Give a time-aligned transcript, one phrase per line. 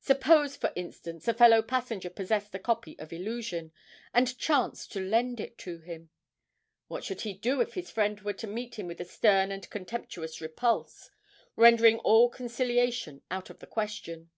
[0.00, 3.70] Suppose, for instance, a fellow passenger possessed a copy of 'Illusion,'
[4.12, 6.10] and chanced to lend it to him
[6.88, 9.70] what should he do if his friend were to meet him with a stern and
[9.70, 11.10] contemptuous repulse,
[11.54, 14.30] rendering all conciliation out of the question?